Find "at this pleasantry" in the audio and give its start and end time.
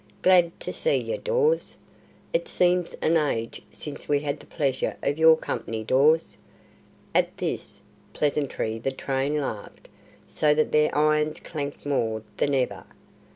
7.13-8.79